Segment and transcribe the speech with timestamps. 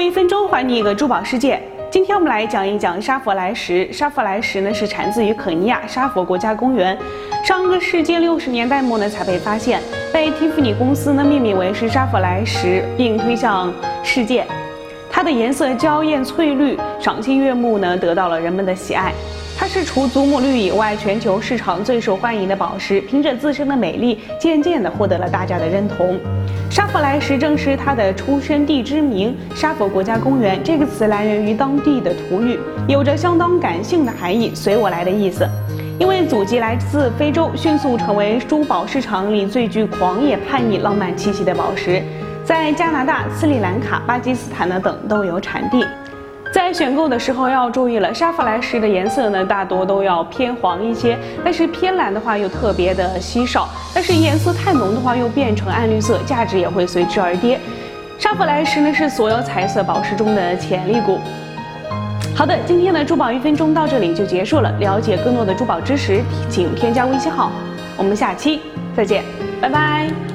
[0.00, 1.60] 一分钟，还你一个珠宝世界。
[1.90, 3.92] 今天我们来讲一讲沙佛莱石。
[3.92, 6.96] 沙佛莱石呢是产自于肯尼亚沙佛国家公园，
[7.44, 9.82] 上个世纪六十年代末呢才被发现，
[10.12, 13.72] 被蒂芙尼公司呢命名为是沙佛莱石，并推向
[14.02, 14.46] 世界。
[15.10, 19.12] 它的颜色娇艳翠绿，赏心悦目呢，得到了人们的喜爱。
[19.60, 22.98] 它是除祖母绿以外，全球市场最受欢迎的宝石。
[23.02, 26.18] 凭着自身的美丽，渐渐地获得了大家的认同。
[26.70, 29.36] 沙佛莱石正是它的出生地之名。
[29.54, 32.58] 沙佛国家公园这个词来源于当地的土语，
[32.88, 35.46] 有着相当感性的含义，随我来的意思。
[35.98, 42.02] 因为祖籍来自非洲，迅速成为珠宝市场里最具狂野、叛逆、浪漫气息的宝石。
[42.46, 45.84] 在加拿大、斯里兰卡、巴基斯坦呢等都有产地。
[46.52, 57.58] 在选购的时候要注意了，沙弗莱石的颜色呢，大多都要偏黄一些，但是偏蓝的话又特别的稀少，但是颜色太浓的话又变成暗绿色，价值也会随之而跌。
[58.18, 61.18] 沙弗莱石呢是所有彩色宝石中的潜力股。
[62.34, 64.70] 好的，今天的珠宝一分钟到这里就结束了。
[64.78, 67.52] 了解更多的珠宝知识，请添加微信号。
[67.96, 68.60] 我们下期
[68.96, 69.22] 再见，
[69.60, 70.29] 拜拜。